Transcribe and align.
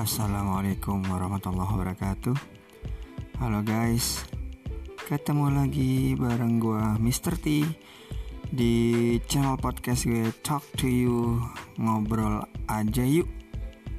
Assalamualaikum 0.00 1.12
warahmatullahi 1.12 1.76
wabarakatuh 1.76 2.32
Halo 3.36 3.60
guys 3.60 4.24
Ketemu 5.04 5.52
lagi 5.52 6.16
bareng 6.16 6.56
gue 6.56 7.04
Mr. 7.04 7.36
T 7.36 7.60
Di 8.48 8.72
channel 9.28 9.60
podcast 9.60 10.08
gue 10.08 10.32
Talk 10.40 10.64
to 10.80 10.88
you 10.88 11.36
Ngobrol 11.76 12.40
aja 12.64 13.04
yuk 13.04 13.28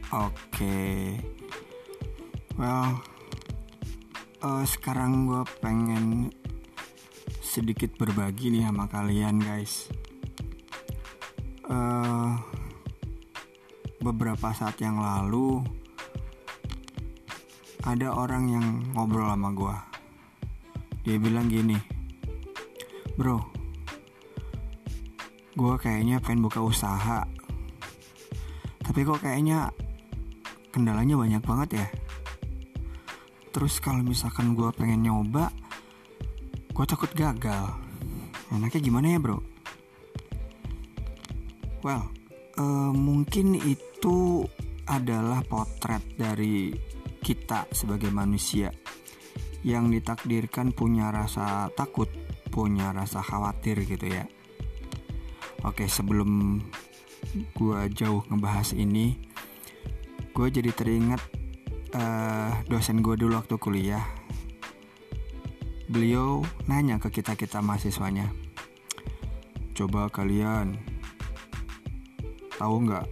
Oke 0.09 0.33
okay. 0.49 1.01
Well 2.57 2.97
uh, 4.41 4.65
Sekarang 4.65 5.29
gue 5.29 5.45
pengen 5.61 6.33
Sedikit 7.45 7.93
berbagi 8.01 8.49
nih 8.49 8.65
sama 8.65 8.89
kalian 8.89 9.37
guys 9.37 9.85
uh, 11.69 12.41
beberapa 14.01 14.49
saat 14.49 14.81
yang 14.81 14.97
lalu 14.97 15.61
ada 17.87 18.13
orang 18.13 18.43
yang 18.49 18.65
ngobrol 18.93 19.29
sama 19.29 19.49
gue 19.53 19.75
dia 21.01 21.15
bilang 21.17 21.49
gini 21.49 21.77
bro 23.17 23.51
gue 25.51 25.75
kayaknya 25.75 26.23
pengen 26.23 26.47
buka 26.47 26.63
usaha. 26.63 27.27
Tapi 28.81 28.99
kok 29.03 29.19
kayaknya 29.19 29.71
kendalanya 30.71 31.19
banyak 31.19 31.43
banget 31.43 31.69
ya. 31.83 31.87
Terus 33.51 33.83
kalau 33.83 33.99
misalkan 34.01 34.55
gue 34.55 34.71
pengen 34.71 35.11
nyoba 35.11 35.51
gue 36.71 36.85
takut 36.87 37.11
gagal. 37.11 37.75
Enaknya 38.51 38.79
gimana 38.79 39.07
ya 39.11 39.19
bro? 39.19 39.39
Well 41.83 42.07
uh, 42.55 42.91
mungkin 42.95 43.59
itu 43.59 44.47
adalah 44.87 45.43
potret 45.43 46.03
dari 46.15 46.71
kita 47.21 47.69
sebagai 47.71 48.09
manusia 48.09 48.73
yang 49.61 49.93
ditakdirkan 49.93 50.73
punya 50.73 51.13
rasa 51.13 51.69
takut, 51.77 52.09
punya 52.49 52.89
rasa 52.89 53.21
khawatir 53.21 53.85
gitu 53.85 54.09
ya. 54.09 54.25
Oke, 55.61 55.85
sebelum 55.85 56.57
gue 57.53 57.79
jauh 57.93 58.25
ngebahas 58.25 58.73
ini, 58.73 59.21
gue 60.33 60.47
jadi 60.49 60.73
teringat 60.73 61.21
uh, 61.93 62.65
dosen 62.65 63.05
gue 63.05 63.13
dulu 63.13 63.37
waktu 63.37 63.55
kuliah. 63.61 64.01
Beliau 65.85 66.41
nanya 66.65 66.97
ke 66.97 67.13
kita 67.13 67.37
kita 67.37 67.61
mahasiswanya, 67.61 68.33
coba 69.77 70.09
kalian 70.09 70.79
tahu 72.57 72.89
nggak 72.89 73.05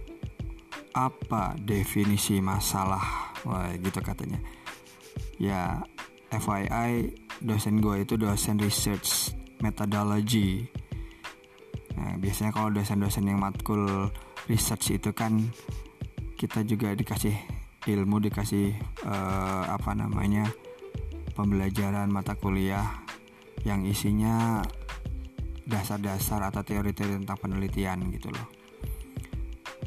apa 0.96 1.54
definisi 1.60 2.42
masalah 2.42 3.19
wah 3.46 3.72
gitu 3.76 4.00
katanya. 4.02 4.40
Ya 5.40 5.80
FYI 6.30 7.16
dosen 7.42 7.80
gue 7.80 8.04
itu 8.04 8.14
dosen 8.20 8.60
research 8.60 9.34
methodology. 9.64 10.68
Nah 11.96 12.16
biasanya 12.20 12.52
kalau 12.54 12.70
dosen-dosen 12.72 13.28
yang 13.28 13.40
matkul 13.40 14.08
research 14.48 14.94
itu 14.94 15.10
kan 15.12 15.50
kita 16.40 16.64
juga 16.64 16.96
dikasih 16.96 17.36
ilmu 17.84 18.20
dikasih 18.20 18.76
uh, 19.04 19.64
apa 19.72 19.92
namanya 19.96 20.48
pembelajaran 21.32 22.12
mata 22.12 22.36
kuliah 22.36 23.00
yang 23.64 23.84
isinya 23.84 24.64
dasar-dasar 25.64 26.40
atau 26.44 26.64
teori-teori 26.64 27.24
tentang 27.24 27.38
penelitian 27.40 28.08
gitu 28.12 28.32
loh. 28.32 28.48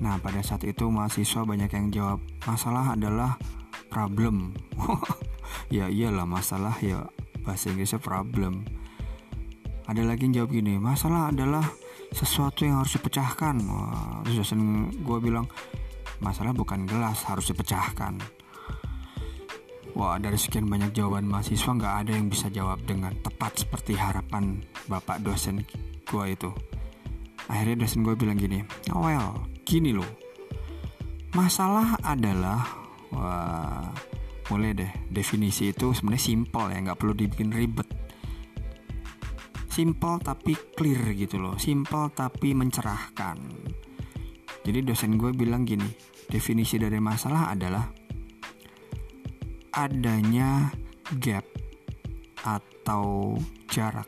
Nah 0.02 0.18
pada 0.22 0.42
saat 0.42 0.66
itu 0.66 0.90
mahasiswa 0.90 1.46
banyak 1.46 1.70
yang 1.70 1.88
jawab 1.94 2.20
masalah 2.46 2.96
adalah 2.96 3.40
problem. 3.88 4.52
ya 5.76 5.88
iyalah 5.88 6.26
masalah 6.26 6.76
ya 6.82 7.06
bahasa 7.44 7.72
Inggrisnya 7.72 8.02
problem. 8.02 8.66
Ada 9.84 10.02
lagi 10.08 10.32
yang 10.32 10.44
jawab 10.44 10.50
gini 10.56 10.80
masalah 10.80 11.30
adalah 11.30 11.64
sesuatu 12.16 12.64
yang 12.64 12.82
harus 12.82 12.96
dipecahkan. 12.96 13.56
Terus 14.24 14.36
dosen 14.44 14.90
gue 15.04 15.18
bilang 15.20 15.46
masalah 16.24 16.56
bukan 16.56 16.88
gelas 16.88 17.28
harus 17.28 17.52
dipecahkan. 17.52 18.18
Wah 19.94 20.18
dari 20.18 20.40
sekian 20.42 20.66
banyak 20.66 20.96
jawaban 20.96 21.30
mahasiswa 21.30 21.70
nggak 21.70 21.96
ada 22.06 22.12
yang 22.18 22.28
bisa 22.32 22.50
jawab 22.50 22.82
dengan 22.88 23.14
tepat 23.22 23.62
seperti 23.62 23.94
harapan 23.94 24.64
bapak 24.90 25.22
dosen 25.22 25.62
gue 26.08 26.26
itu. 26.26 26.50
Akhirnya 27.46 27.84
dosen 27.86 28.08
gue 28.08 28.16
bilang 28.16 28.40
gini, 28.40 28.64
oh 28.96 29.04
well 29.04 29.44
gini 29.68 29.92
loh 29.92 30.23
masalah 31.34 31.98
adalah 32.06 32.62
wah 33.10 33.90
boleh 34.44 34.72
deh 34.78 34.92
definisi 35.10 35.74
itu 35.74 35.96
sebenarnya 35.96 36.24
simple 36.24 36.66
ya 36.70 36.78
nggak 36.82 37.00
perlu 37.00 37.14
dibikin 37.18 37.50
ribet. 37.50 37.90
Simple 39.74 40.22
tapi 40.22 40.54
clear 40.78 41.18
gitu 41.18 41.42
loh 41.42 41.58
simple 41.58 42.14
tapi 42.14 42.54
mencerahkan. 42.54 43.38
Jadi 44.64 44.80
dosen 44.86 45.18
gue 45.18 45.34
bilang 45.34 45.66
gini 45.66 45.90
definisi 46.30 46.78
dari 46.78 47.02
masalah 47.02 47.52
adalah 47.52 47.84
adanya 49.74 50.70
gap 51.18 51.50
atau 52.46 53.34
jarak 53.68 54.08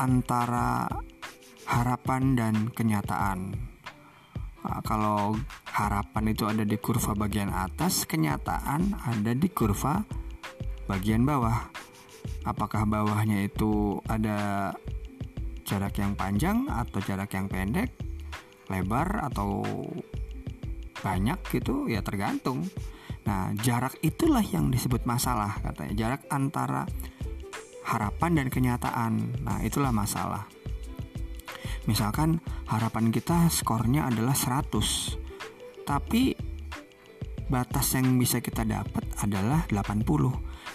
antara 0.00 0.88
harapan 1.68 2.34
dan 2.34 2.54
kenyataan. 2.72 3.54
Nah, 4.64 4.80
kalau 4.80 5.36
harapan 5.74 6.30
itu 6.30 6.46
ada 6.46 6.62
di 6.62 6.78
kurva 6.78 7.18
bagian 7.18 7.50
atas, 7.50 8.06
kenyataan 8.06 8.94
ada 8.94 9.32
di 9.34 9.50
kurva 9.50 10.06
bagian 10.86 11.26
bawah. 11.26 11.66
Apakah 12.46 12.86
bawahnya 12.86 13.42
itu 13.42 13.98
ada 14.06 14.70
jarak 15.66 15.98
yang 15.98 16.14
panjang 16.14 16.70
atau 16.70 17.02
jarak 17.02 17.34
yang 17.34 17.50
pendek, 17.50 17.90
lebar 18.70 19.26
atau 19.26 19.66
banyak 21.02 21.42
gitu 21.50 21.90
ya 21.90 22.06
tergantung. 22.06 22.70
Nah, 23.26 23.50
jarak 23.58 23.98
itulah 24.04 24.44
yang 24.44 24.70
disebut 24.70 25.02
masalah 25.08 25.58
katanya. 25.58 25.92
Jarak 25.96 26.22
antara 26.30 26.86
harapan 27.82 28.38
dan 28.38 28.46
kenyataan. 28.52 29.12
Nah, 29.42 29.58
itulah 29.64 29.90
masalah. 29.90 30.46
Misalkan 31.84 32.40
harapan 32.68 33.12
kita 33.12 33.48
skornya 33.48 34.08
adalah 34.08 34.36
100. 34.36 35.23
Tapi 35.84 36.34
batas 37.48 37.92
yang 37.94 38.16
bisa 38.16 38.40
kita 38.40 38.64
dapat 38.64 39.04
adalah 39.20 39.68
80. 39.68 40.04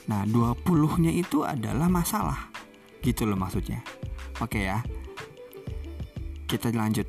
Nah, 0.09 0.21
20-nya 0.25 1.11
itu 1.13 1.41
adalah 1.45 1.89
masalah. 1.89 2.49
Gitu 3.01 3.25
loh 3.25 3.37
maksudnya. 3.37 3.81
Oke 4.41 4.69
ya. 4.69 4.81
Kita 6.45 6.73
lanjut. 6.73 7.05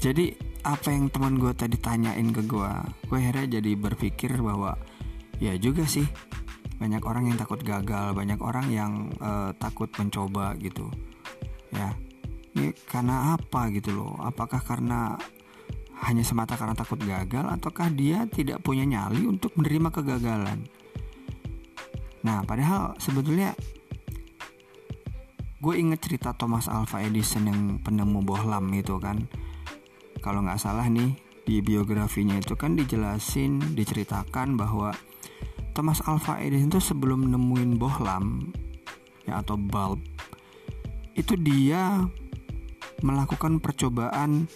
Jadi 0.00 0.32
apa 0.64 0.92
yang 0.92 1.12
teman 1.12 1.36
gue 1.36 1.52
tadi 1.56 1.76
tanyain 1.76 2.32
ke 2.32 2.44
gue, 2.44 2.72
gue 3.08 3.16
akhirnya 3.16 3.60
jadi 3.60 3.70
berpikir 3.76 4.36
bahwa 4.40 4.76
ya 5.40 5.56
juga 5.56 5.88
sih 5.88 6.04
banyak 6.80 7.04
orang 7.04 7.28
yang 7.32 7.36
takut 7.36 7.60
gagal, 7.60 8.16
banyak 8.16 8.40
orang 8.40 8.66
yang 8.72 8.92
uh, 9.20 9.52
takut 9.56 9.88
mencoba 9.96 10.56
gitu. 10.60 10.88
Ya, 11.72 11.92
ini 12.56 12.72
karena 12.88 13.36
apa 13.36 13.68
gitu 13.72 13.92
loh 13.94 14.16
apakah 14.20 14.60
karena 14.64 15.16
hanya 16.00 16.24
semata 16.24 16.56
karena 16.56 16.72
takut 16.72 16.96
gagal 17.00 17.44
ataukah 17.44 17.92
dia 17.92 18.24
tidak 18.32 18.64
punya 18.64 18.88
nyali 18.88 19.28
untuk 19.28 19.52
menerima 19.56 19.88
kegagalan? 19.92 20.64
Nah 22.24 22.44
padahal 22.44 22.96
sebetulnya 22.96 23.52
gue 25.60 25.74
inget 25.76 26.00
cerita 26.00 26.32
Thomas 26.32 26.72
Alva 26.72 27.04
Edison 27.04 27.44
yang 27.44 27.60
penemu 27.84 28.24
bohlam 28.24 28.72
itu 28.72 28.96
kan. 28.96 29.28
Kalau 30.20 30.44
nggak 30.44 30.60
salah 30.60 30.88
nih 30.88 31.16
di 31.44 31.64
biografinya 31.64 32.36
itu 32.36 32.56
kan 32.56 32.76
dijelasin 32.76 33.76
diceritakan 33.76 34.56
bahwa 34.56 34.92
Thomas 35.76 36.00
Alva 36.04 36.40
Edison 36.40 36.72
itu 36.72 36.80
sebelum 36.80 37.28
nemuin 37.28 37.76
bohlam 37.76 38.52
ya 39.28 39.40
atau 39.44 39.56
bulb 39.60 40.00
itu 41.16 41.36
dia 41.36 42.08
melakukan 43.04 43.60
percobaan 43.60 44.48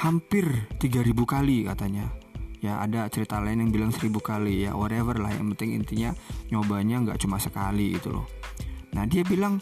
hampir 0.00 0.66
3000 0.80 1.12
kali 1.28 1.68
katanya. 1.68 2.08
Ya 2.60 2.76
ada 2.80 3.08
cerita 3.08 3.40
lain 3.40 3.68
yang 3.68 3.70
bilang 3.72 3.92
1000 3.92 4.08
kali. 4.20 4.64
Ya 4.68 4.72
whatever 4.76 5.16
lah. 5.20 5.32
Yang 5.32 5.56
penting 5.56 5.70
intinya 5.80 6.10
nyobanya 6.48 7.04
nggak 7.04 7.20
cuma 7.20 7.36
sekali 7.36 7.96
gitu 7.96 8.16
loh. 8.16 8.26
Nah 8.96 9.04
dia 9.04 9.20
bilang 9.24 9.60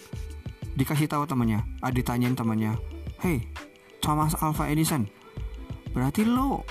dikasih 0.79 1.11
tahu 1.11 1.27
temannya. 1.27 1.63
Ah 1.83 1.91
ditanyain 1.91 2.39
temannya 2.39 2.99
hey 3.19 3.43
Thomas 3.99 4.39
Alva 4.39 4.71
Edison 4.71 5.07
berarti 5.91 6.23
lo 6.23 6.63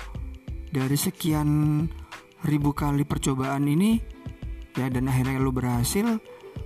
dari 0.72 0.96
sekian 0.96 1.84
ribu 2.48 2.72
kali 2.72 3.04
percobaan 3.04 3.68
ini 3.68 4.00
ya 4.76 4.88
dan 4.88 5.12
akhirnya 5.12 5.36
lo 5.36 5.52
berhasil 5.52 6.20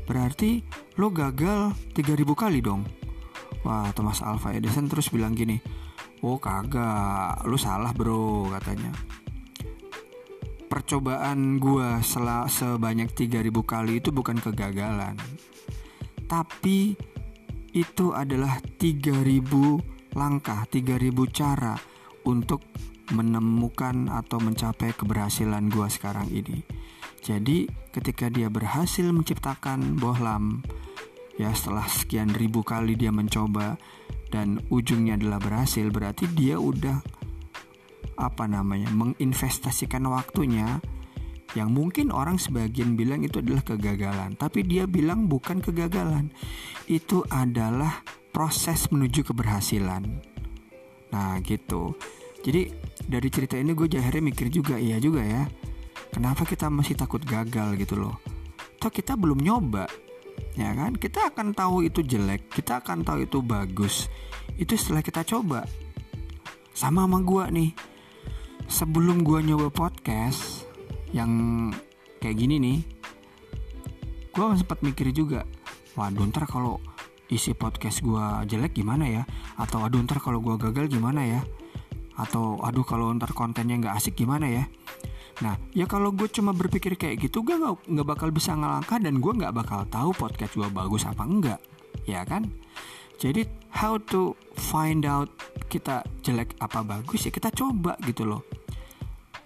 berarti 0.07 0.63
lo 0.99 1.11
gagal 1.11 1.75
3000 1.95 2.23
kali 2.35 2.59
dong. 2.63 2.87
Wah 3.63 3.91
Thomas 3.95 4.23
Alva 4.23 4.55
Edison 4.55 4.91
terus 4.91 5.11
bilang 5.11 5.39
gini 5.39 5.59
Oh 6.23 6.39
kagak. 6.39 7.43
Lu 7.51 7.59
salah 7.59 7.91
bro 7.91 8.47
katanya. 8.55 8.95
Percobaan 10.71 11.59
gue 11.59 12.01
sel 12.01 12.25
sebanyak 12.49 13.11
3000 13.13 13.53
kali 13.67 13.99
itu 13.99 14.15
bukan 14.15 14.39
kegagalan. 14.39 15.19
Tapi 16.25 16.95
itu 17.75 18.07
adalah 18.15 18.63
3000 18.81 20.17
langkah 20.17 20.65
3000 20.71 21.13
cara 21.35 21.75
untuk 22.25 22.63
menemukan 23.13 24.09
atau 24.09 24.39
mencapai 24.41 24.97
keberhasilan 24.97 25.69
gue 25.69 25.89
sekarang 25.91 26.31
ini. 26.33 26.63
Jadi 27.21 27.67
ketika 27.91 28.31
dia 28.31 28.49
berhasil 28.49 29.05
menciptakan 29.05 29.99
bohlam 29.99 30.63
ya 31.37 31.53
setelah 31.53 31.85
sekian 31.89 32.33
ribu 32.33 32.63
kali 32.63 32.97
dia 32.97 33.11
mencoba 33.11 33.77
dan 34.33 34.65
ujungnya 34.73 35.21
adalah 35.21 35.37
berhasil 35.37 35.85
berarti 35.93 36.25
dia 36.33 36.57
udah 36.57 37.05
apa 38.17 38.49
namanya 38.49 38.89
menginvestasikan 38.89 40.09
waktunya 40.09 40.81
yang 41.53 41.69
mungkin 41.69 42.09
orang 42.09 42.41
sebagian 42.41 42.97
bilang 42.97 43.21
itu 43.29 43.45
adalah 43.45 43.61
kegagalan. 43.61 44.33
Tapi 44.41 44.65
dia 44.65 44.89
bilang 44.89 45.29
bukan 45.29 45.61
kegagalan. 45.61 46.33
Itu 46.89 47.29
adalah 47.29 48.01
proses 48.33 48.89
menuju 48.89 49.21
keberhasilan. 49.29 50.03
Nah 51.13 51.37
gitu. 51.45 51.93
Jadi 52.41 52.73
dari 53.05 53.29
cerita 53.29 53.61
ini 53.61 53.77
gue 53.77 53.87
akhirnya 54.01 54.33
mikir 54.33 54.49
juga 54.49 54.81
iya 54.81 54.97
juga 54.97 55.21
ya. 55.21 55.45
Kenapa 56.09 56.49
kita 56.49 56.73
masih 56.73 56.97
takut 56.97 57.21
gagal 57.21 57.77
gitu 57.77 58.01
loh? 58.01 58.17
Toh 58.81 58.89
kita 58.89 59.15
belum 59.15 59.45
nyoba 59.45 59.85
ya 60.55 60.73
kan? 60.77 60.97
Kita 60.97 61.33
akan 61.33 61.57
tahu 61.57 61.89
itu 61.89 62.05
jelek 62.05 62.53
kita 62.53 62.85
akan 62.85 63.05
tahu 63.05 63.25
itu 63.25 63.39
bagus. 63.41 64.09
Itu 64.57 64.77
setelah 64.77 65.01
kita 65.01 65.25
coba. 65.25 65.65
Sama 66.73 67.05
sama 67.05 67.19
gue 67.25 67.45
nih. 67.53 67.71
Sebelum 68.69 69.21
gue 69.27 69.45
nyoba 69.45 69.69
podcast 69.69 70.65
yang 71.13 71.69
kayak 72.23 72.39
gini 72.41 72.57
nih 72.57 72.79
gue 74.33 74.47
sempat 74.57 74.81
mikir 74.81 75.13
juga 75.13 75.45
waduh 75.93 76.25
ntar 76.33 76.49
kalau 76.49 76.81
isi 77.29 77.53
podcast 77.53 78.01
gue 78.01 78.25
jelek 78.49 78.77
gimana 78.77 79.09
ya? 79.09 79.23
Atau 79.61 79.85
aduh 79.85 80.01
ntar 80.05 80.21
kalau 80.21 80.41
gue 80.41 80.57
gagal 80.57 80.89
gimana 80.89 81.25
ya? 81.25 81.41
Atau 82.17 82.61
aduh 82.61 82.85
kalau 82.85 83.13
ntar 83.13 83.33
kontennya 83.37 83.77
nggak 83.77 83.97
asik 83.97 84.17
gimana 84.17 84.49
ya 84.49 84.65
Nah, 85.43 85.59
ya 85.75 85.91
kalau 85.91 86.15
gue 86.15 86.31
cuma 86.31 86.55
berpikir 86.55 86.95
kayak 86.95 87.19
gitu, 87.19 87.43
gue 87.43 87.59
nggak 87.59 87.91
nggak 87.91 88.07
bakal 88.07 88.31
bisa 88.31 88.55
ngelangkah 88.55 89.03
dan 89.03 89.19
gue 89.19 89.33
nggak 89.35 89.51
bakal 89.51 89.83
tahu 89.91 90.15
podcast 90.15 90.55
gue 90.55 90.71
bagus 90.71 91.03
apa 91.03 91.27
enggak, 91.27 91.61
ya 92.07 92.23
kan? 92.23 92.47
Jadi 93.19 93.43
how 93.75 93.99
to 93.99 94.39
find 94.55 95.03
out 95.03 95.27
kita 95.67 96.07
jelek 96.23 96.55
apa 96.63 96.87
bagus 96.87 97.27
ya 97.27 97.35
kita 97.35 97.51
coba 97.51 97.99
gitu 98.07 98.23
loh. 98.23 98.47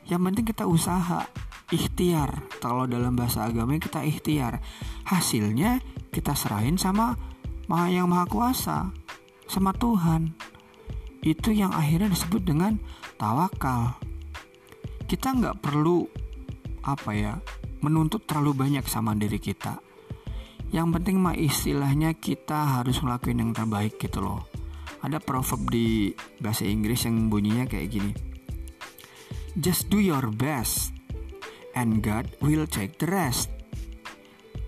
Yang 0.04 0.20
penting 0.28 0.46
kita 0.52 0.64
usaha, 0.68 1.24
ikhtiar. 1.72 2.44
Kalau 2.60 2.84
dalam 2.84 3.16
bahasa 3.16 3.48
agama 3.48 3.74
kita 3.80 4.04
ikhtiar. 4.04 4.60
Hasilnya 5.08 5.80
kita 6.12 6.36
serahin 6.36 6.76
sama 6.76 7.16
Maha 7.66 7.88
yang 7.90 8.06
Maha 8.06 8.28
Kuasa, 8.28 8.92
sama 9.48 9.72
Tuhan. 9.74 10.36
Itu 11.26 11.50
yang 11.50 11.74
akhirnya 11.74 12.12
disebut 12.12 12.46
dengan 12.46 12.78
tawakal 13.18 13.98
kita 15.06 15.38
nggak 15.38 15.62
perlu 15.62 16.02
apa 16.82 17.10
ya 17.14 17.38
menuntut 17.78 18.26
terlalu 18.26 18.66
banyak 18.66 18.82
sama 18.90 19.14
diri 19.14 19.38
kita. 19.38 19.78
Yang 20.74 20.98
penting 20.98 21.22
mah 21.22 21.38
istilahnya 21.38 22.18
kita 22.18 22.82
harus 22.82 22.98
ngelakuin 22.98 23.38
yang 23.38 23.52
terbaik 23.54 24.02
gitu 24.02 24.18
loh. 24.18 24.50
Ada 25.06 25.22
proverb 25.22 25.70
di 25.70 26.10
bahasa 26.42 26.66
Inggris 26.66 27.06
yang 27.06 27.30
bunyinya 27.30 27.70
kayak 27.70 27.86
gini. 27.86 28.12
Just 29.54 29.86
do 29.86 30.02
your 30.02 30.26
best 30.34 30.90
and 31.78 32.02
God 32.02 32.26
will 32.42 32.66
take 32.66 32.98
the 32.98 33.06
rest. 33.06 33.46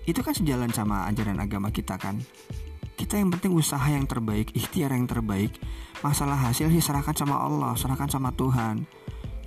Itu 0.07 0.23
kan 0.23 0.39
sejalan 0.39 0.71
sama 0.71 1.11
ajaran 1.11 1.43
agama 1.43 1.75
kita 1.75 1.99
kan? 1.99 2.23
Kita 2.95 3.19
yang 3.19 3.35
penting 3.35 3.59
usaha 3.59 3.85
yang 3.91 4.07
terbaik 4.07 4.55
ikhtiar 4.55 4.95
yang 4.95 5.11
terbaik. 5.11 5.59
Masalah 6.07 6.39
hasil 6.39 6.71
sih 6.71 6.79
serahkan 6.79 7.19
sama 7.19 7.43
Allah 7.43 7.75
serahkan 7.75 8.07
sama 8.07 8.31
Tuhan. 8.39 8.87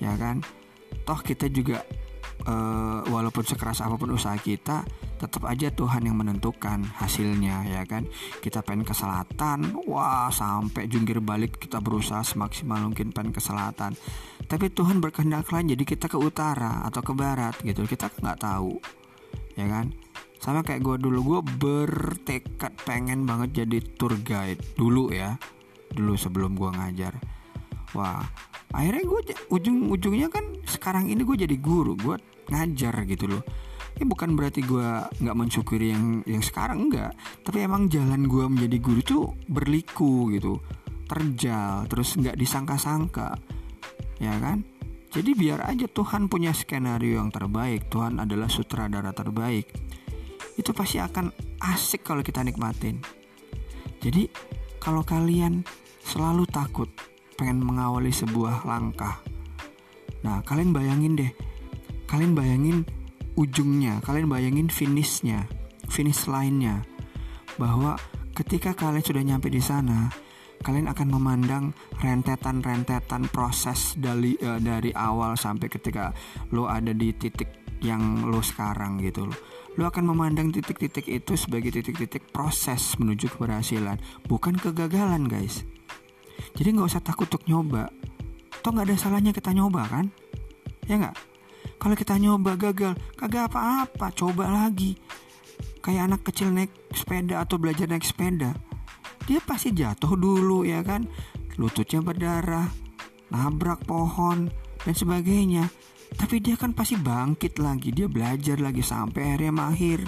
Ya 0.04 0.20
kan 0.20 0.44
toh 1.08 1.20
kita 1.20 1.50
juga 1.52 1.84
uh, 2.48 3.02
walaupun 3.10 3.46
sekeras 3.46 3.84
apa 3.84 3.98
pun 3.98 4.14
usaha 4.14 4.34
kita 4.38 4.86
tetap 5.22 5.46
aja 5.46 5.70
Tuhan 5.70 6.10
yang 6.10 6.18
menentukan 6.18 6.82
hasilnya 6.98 7.70
ya 7.70 7.86
kan? 7.86 8.10
Kita 8.42 8.66
pengen 8.66 8.82
ke 8.82 8.94
selatan 8.98 9.78
wah 9.86 10.34
sampai 10.34 10.90
jungkir 10.90 11.22
balik 11.22 11.62
kita 11.62 11.78
berusaha 11.78 12.26
semaksimal 12.26 12.82
mungkin 12.82 13.14
pengen 13.14 13.30
ke 13.30 13.42
selatan. 13.42 13.94
Tapi 14.50 14.74
Tuhan 14.74 14.98
berkehendak 14.98 15.54
lain 15.54 15.78
jadi 15.78 15.84
kita 15.86 16.10
ke 16.10 16.18
utara 16.18 16.82
atau 16.90 17.06
ke 17.06 17.14
barat 17.14 17.54
gitu. 17.62 17.86
Kita 17.86 18.10
nggak 18.10 18.40
tahu 18.42 18.82
ya 19.54 19.70
kan? 19.70 19.94
Sama 20.42 20.66
kayak 20.66 20.82
gue 20.82 20.98
dulu 20.98 21.20
gue 21.38 21.42
bertekad 21.62 22.74
pengen 22.82 23.30
banget 23.30 23.62
jadi 23.62 23.78
tour 23.94 24.18
guide 24.26 24.62
dulu 24.74 25.14
ya. 25.14 25.38
Dulu 25.94 26.18
sebelum 26.18 26.58
gue 26.58 26.70
ngajar. 26.74 27.14
Wah 27.94 28.26
akhirnya 28.72 29.04
gue 29.04 29.22
ujung-ujungnya 29.52 30.28
kan 30.32 30.44
sekarang 30.64 31.12
ini 31.12 31.22
gue 31.28 31.44
jadi 31.44 31.56
guru 31.60 31.96
gue 32.00 32.16
ngajar 32.52 32.96
gitu 33.08 33.28
loh. 33.28 33.44
Ini 34.00 34.08
bukan 34.08 34.34
berarti 34.40 34.64
gue 34.64 34.88
nggak 35.22 35.38
mensyukuri 35.38 35.92
yang 35.92 36.24
yang 36.24 36.42
sekarang 36.42 36.88
enggak 36.90 37.12
tapi 37.44 37.68
emang 37.68 37.92
jalan 37.92 38.26
gue 38.26 38.46
menjadi 38.48 38.78
guru 38.80 39.02
tuh 39.04 39.24
berliku 39.46 40.32
gitu. 40.32 40.64
Terjal 41.06 41.92
terus 41.92 42.16
nggak 42.16 42.40
disangka-sangka. 42.40 43.36
Ya 44.24 44.36
kan? 44.40 44.64
Jadi 45.12 45.36
biar 45.36 45.68
aja 45.68 45.92
Tuhan 45.92 46.32
punya 46.32 46.56
skenario 46.56 47.20
yang 47.20 47.36
terbaik. 47.36 47.92
Tuhan 47.92 48.24
adalah 48.24 48.48
sutradara 48.48 49.12
terbaik. 49.12 49.68
Itu 50.56 50.72
pasti 50.72 51.04
akan 51.04 51.36
asik 51.60 52.08
kalau 52.08 52.24
kita 52.24 52.40
nikmatin. 52.40 53.04
Jadi 54.00 54.32
kalau 54.80 55.04
kalian 55.04 55.68
selalu 56.02 56.48
takut 56.48 56.88
pengen 57.42 57.66
mengawali 57.66 58.14
sebuah 58.14 58.70
langkah. 58.70 59.18
Nah, 60.22 60.46
kalian 60.46 60.70
bayangin 60.70 61.18
deh, 61.18 61.34
kalian 62.06 62.38
bayangin 62.38 62.86
ujungnya, 63.34 63.98
kalian 64.06 64.30
bayangin 64.30 64.70
finishnya, 64.70 65.50
finish 65.90 66.30
lainnya, 66.30 66.86
bahwa 67.58 67.98
ketika 68.38 68.78
kalian 68.78 69.02
sudah 69.02 69.24
nyampe 69.26 69.50
di 69.50 69.58
sana, 69.58 70.14
kalian 70.62 70.86
akan 70.94 71.08
memandang 71.10 71.74
rentetan-rentetan 71.98 73.26
proses 73.34 73.98
dari 73.98 74.38
uh, 74.38 74.62
dari 74.62 74.94
awal 74.94 75.34
sampai 75.34 75.74
ketika 75.74 76.14
lo 76.54 76.70
ada 76.70 76.94
di 76.94 77.10
titik 77.18 77.82
yang 77.82 78.30
lo 78.30 78.46
sekarang 78.46 79.02
gitu 79.02 79.26
lo. 79.26 79.36
Lo 79.82 79.90
akan 79.90 80.14
memandang 80.14 80.54
titik-titik 80.54 81.10
itu 81.10 81.34
sebagai 81.34 81.74
titik-titik 81.74 82.30
proses 82.30 82.94
menuju 83.02 83.34
keberhasilan, 83.34 83.98
bukan 84.30 84.54
kegagalan, 84.54 85.26
guys. 85.26 85.66
Jadi 86.56 86.78
nggak 86.78 86.90
usah 86.92 87.04
takut 87.04 87.28
untuk 87.28 87.46
nyoba. 87.48 87.90
Toh 88.62 88.70
nggak 88.70 88.88
ada 88.92 88.96
salahnya 88.98 89.32
kita 89.34 89.54
nyoba 89.56 89.88
kan? 89.90 90.06
Ya 90.86 90.98
nggak? 91.02 91.16
Kalau 91.82 91.96
kita 91.98 92.14
nyoba 92.22 92.54
gagal, 92.62 92.94
kagak 93.18 93.50
apa-apa, 93.50 94.14
coba 94.14 94.46
lagi. 94.50 94.94
Kayak 95.82 96.14
anak 96.14 96.22
kecil 96.30 96.54
naik 96.54 96.70
sepeda 96.94 97.42
atau 97.42 97.58
belajar 97.58 97.90
naik 97.90 98.06
sepeda. 98.06 98.54
Dia 99.26 99.42
pasti 99.42 99.74
jatuh 99.74 100.14
dulu 100.14 100.62
ya 100.62 100.86
kan? 100.86 101.10
Lututnya 101.58 102.06
berdarah, 102.06 102.70
nabrak 103.34 103.82
pohon, 103.90 104.54
dan 104.86 104.94
sebagainya. 104.94 105.70
Tapi 106.14 106.38
dia 106.38 106.54
kan 106.54 106.78
pasti 106.78 107.00
bangkit 107.02 107.58
lagi, 107.58 107.90
dia 107.90 108.06
belajar 108.06 108.62
lagi 108.62 108.86
sampai 108.86 109.34
akhirnya 109.34 109.54
mahir. 109.54 110.02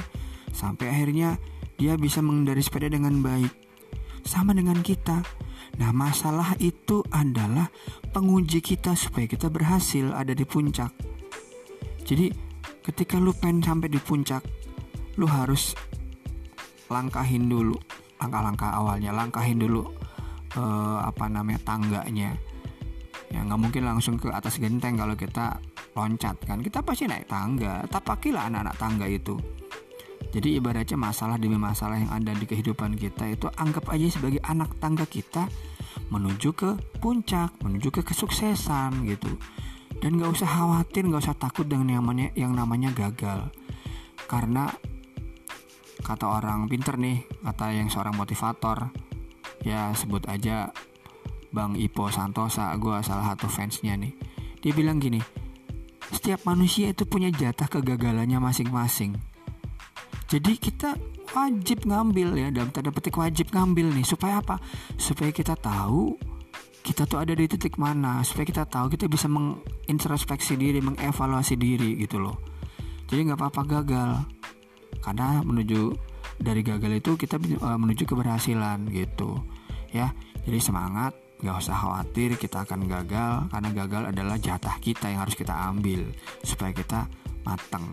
Sampai 0.53 0.93
akhirnya 0.93 1.41
dia 1.73 1.97
bisa 1.97 2.21
mengendari 2.21 2.61
sepeda 2.61 2.85
dengan 2.85 3.17
baik. 3.25 3.49
Sama 4.21 4.53
dengan 4.53 4.77
kita, 4.85 5.25
Nah, 5.81 5.89
masalah 5.89 6.53
itu 6.61 7.01
adalah 7.09 7.69
penguji 8.13 8.61
kita 8.61 8.93
supaya 8.93 9.25
kita 9.25 9.49
berhasil 9.49 10.13
ada 10.13 10.31
di 10.37 10.45
puncak. 10.45 10.93
Jadi, 12.03 12.29
ketika 12.85 13.17
lu 13.17 13.33
pengen 13.33 13.63
sampai 13.63 13.89
di 13.89 13.97
puncak, 13.97 14.43
lu 15.17 15.25
harus 15.25 15.73
langkahin 16.91 17.49
dulu 17.49 17.73
langkah-langkah 18.23 18.71
awalnya, 18.71 19.11
langkahin 19.11 19.59
dulu 19.59 19.83
uh, 20.55 21.03
apa 21.03 21.27
namanya 21.27 21.59
tangganya. 21.67 22.31
Ya 23.33 23.39
nggak 23.43 23.59
mungkin 23.59 23.83
langsung 23.83 24.15
ke 24.15 24.31
atas 24.31 24.61
genteng 24.61 24.95
kalau 24.95 25.17
kita 25.17 25.59
loncat 25.97 26.39
kan. 26.47 26.63
Kita 26.63 26.79
pasti 26.79 27.09
naik 27.09 27.27
tangga. 27.27 27.83
Tapakilah 27.89 28.47
anak-anak 28.47 28.75
tangga 28.79 29.05
itu. 29.09 29.35
Jadi 30.33 30.57
ibaratnya 30.57 30.97
masalah 30.97 31.37
demi 31.37 31.61
masalah 31.61 32.01
yang 32.01 32.09
ada 32.09 32.33
di 32.33 32.49
kehidupan 32.49 32.97
kita 32.97 33.29
itu 33.29 33.45
anggap 33.53 33.93
aja 33.93 34.09
sebagai 34.09 34.41
anak 34.41 34.81
tangga 34.81 35.05
kita 35.05 35.45
menuju 36.09 36.57
ke 36.57 36.73
puncak, 36.97 37.53
menuju 37.61 37.93
ke 37.93 38.01
kesuksesan 38.01 39.05
gitu. 39.05 39.29
Dan 40.01 40.17
gak 40.17 40.33
usah 40.33 40.49
khawatir, 40.49 41.05
gak 41.05 41.21
usah 41.21 41.37
takut 41.37 41.69
dengan 41.69 41.85
yang 41.85 42.01
namanya, 42.01 42.27
yang 42.33 42.53
namanya 42.57 42.89
gagal. 42.97 43.53
Karena 44.25 44.73
kata 46.01 46.25
orang 46.25 46.65
pinter 46.65 46.97
nih, 46.97 47.29
kata 47.45 47.69
yang 47.77 47.93
seorang 47.93 48.17
motivator, 48.17 48.89
ya 49.61 49.93
sebut 49.93 50.25
aja 50.25 50.73
Bang 51.53 51.77
Ipo 51.77 52.09
Santosa, 52.09 52.73
gue 52.81 53.05
salah 53.05 53.37
satu 53.37 53.45
fansnya 53.45 53.93
nih. 54.01 54.17
Dia 54.65 54.73
bilang 54.73 54.97
gini, 54.97 55.21
setiap 56.09 56.41
manusia 56.49 56.89
itu 56.89 57.05
punya 57.05 57.29
jatah 57.29 57.69
kegagalannya 57.69 58.41
masing-masing 58.41 59.32
jadi 60.33 60.57
kita 60.57 60.97
wajib 61.37 61.85
ngambil 61.85 62.33
ya 62.33 62.49
dalam 62.49 62.73
tanda 62.73 62.89
petik 62.89 63.13
wajib 63.21 63.53
ngambil 63.53 63.93
nih. 63.93 64.01
Supaya 64.01 64.41
apa? 64.41 64.57
Supaya 64.97 65.29
kita 65.29 65.53
tahu 65.53 66.17
kita 66.81 67.05
tuh 67.05 67.21
ada 67.21 67.37
di 67.37 67.45
titik 67.45 67.77
mana. 67.77 68.25
Supaya 68.25 68.49
kita 68.49 68.65
tahu 68.65 68.89
kita 68.89 69.05
bisa 69.05 69.29
mengintrospeksi 69.29 70.57
diri 70.57 70.81
mengevaluasi 70.81 71.53
diri 71.53 72.01
gitu 72.01 72.17
loh. 72.17 72.41
Jadi 73.05 73.29
nggak 73.29 73.37
apa-apa 73.37 73.61
gagal. 73.77 74.11
Karena 75.05 75.45
menuju 75.45 75.93
dari 76.41 76.65
gagal 76.65 76.97
itu 76.97 77.13
kita 77.13 77.37
uh, 77.61 77.77
menuju 77.77 78.09
keberhasilan 78.09 78.89
gitu. 78.89 79.37
Ya 79.93 80.17
jadi 80.49 80.57
semangat 80.57 81.13
nggak 81.45 81.61
usah 81.61 81.77
khawatir 81.77 82.41
kita 82.41 82.65
akan 82.65 82.89
gagal. 82.89 83.53
Karena 83.53 83.69
gagal 83.69 84.03
adalah 84.09 84.41
jatah 84.41 84.81
kita 84.81 85.13
yang 85.13 85.29
harus 85.29 85.37
kita 85.37 85.53
ambil. 85.53 86.09
Supaya 86.41 86.73
kita 86.73 87.05
mateng. 87.43 87.85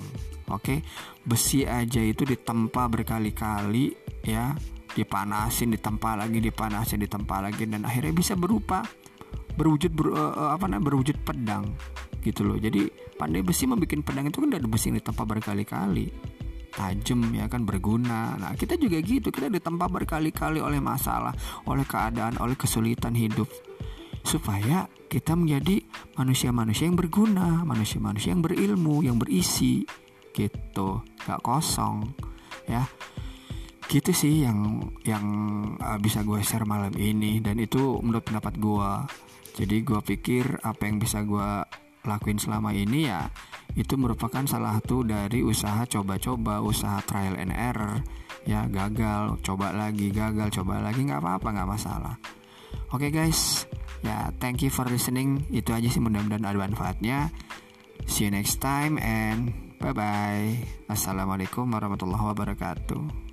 Oke? 0.50 0.82
Besi 1.22 1.62
aja 1.66 2.00
itu 2.02 2.26
ditempa 2.26 2.90
berkali-kali 2.90 3.94
ya. 4.24 4.54
Dipanasin 4.90 5.70
ditempa 5.70 6.18
lagi 6.18 6.42
dipanasin 6.42 6.98
ditempa 6.98 7.38
lagi 7.38 7.62
dan 7.62 7.86
akhirnya 7.86 8.10
bisa 8.10 8.34
berupa 8.34 8.82
berwujud 9.54 9.94
ber, 9.94 10.06
uh, 10.10 10.50
apa 10.50 10.66
namanya 10.66 10.90
berwujud 10.90 11.22
pedang 11.22 11.70
gitu 12.26 12.42
loh. 12.42 12.58
Jadi 12.58 12.90
pandai 13.14 13.46
besi 13.46 13.70
membuat 13.70 14.02
pedang 14.02 14.26
itu 14.26 14.42
kan 14.42 14.50
dari 14.50 14.66
besi 14.66 14.90
yang 14.90 14.98
ditempa 14.98 15.22
berkali-kali. 15.22 16.06
Tajam 16.70 17.34
ya 17.34 17.50
kan 17.50 17.66
berguna. 17.66 18.34
Nah 18.38 18.54
kita 18.58 18.74
juga 18.78 18.98
gitu. 19.02 19.30
Kita 19.30 19.46
ditempa 19.46 19.86
berkali-kali 19.90 20.58
oleh 20.58 20.82
masalah 20.82 21.34
oleh 21.66 21.86
keadaan 21.86 22.38
oleh 22.38 22.54
kesulitan 22.58 23.14
hidup 23.14 23.46
supaya 24.24 24.86
kita 25.10 25.34
menjadi 25.34 25.82
manusia-manusia 26.14 26.86
yang 26.86 26.94
berguna 26.94 27.66
manusia-manusia 27.66 28.30
yang 28.30 28.44
berilmu 28.44 29.02
yang 29.02 29.18
berisi. 29.18 29.82
Gitu. 30.30 30.88
Gak 31.26 31.42
kosong. 31.42 32.06
Ya. 32.70 32.86
Gitu 33.90 34.14
sih 34.14 34.46
yang 34.46 34.86
yang 35.02 35.26
uh, 35.82 35.98
bisa 35.98 36.22
gue 36.22 36.38
share 36.46 36.62
malam 36.62 36.94
ini. 36.94 37.42
Dan 37.42 37.58
itu 37.58 37.98
menurut 37.98 38.22
pendapat 38.22 38.54
gue 38.54 38.90
jadi 39.58 39.76
gue 39.82 40.00
pikir 40.00 40.62
apa 40.62 40.86
yang 40.86 41.02
bisa 41.02 41.26
gue 41.26 41.66
lakuin 42.06 42.38
selama 42.40 42.72
ini 42.72 43.10
ya 43.10 43.28
itu 43.76 43.98
merupakan 43.98 44.40
salah 44.48 44.78
satu 44.78 45.04
dari 45.04 45.44
usaha 45.44 45.84
coba-coba 45.84 46.62
usaha 46.62 47.02
trial 47.02 47.34
and 47.34 47.50
error. 47.50 47.98
Ya 48.46 48.64
gagal. 48.70 49.42
Coba 49.42 49.74
lagi 49.74 50.14
gagal. 50.14 50.54
Coba 50.62 50.80
lagi. 50.80 51.02
Nggak 51.02 51.20
apa-apa. 51.20 51.48
Nggak 51.50 51.70
masalah. 51.70 52.14
Oke 52.94 53.10
okay 53.10 53.10
guys 53.10 53.66
ya 54.00 54.32
thank 54.40 54.64
you 54.64 54.72
for 54.72 54.88
listening 54.88 55.44
itu 55.52 55.70
aja 55.72 55.88
sih 55.88 56.00
mudah-mudahan 56.00 56.44
ada 56.44 56.56
manfaatnya 56.56 57.28
see 58.08 58.28
you 58.28 58.32
next 58.32 58.58
time 58.58 58.96
and 59.00 59.70
Bye 59.80 59.96
bye. 59.96 60.60
Assalamualaikum 60.92 61.64
warahmatullahi 61.64 62.20
wabarakatuh. 62.20 63.29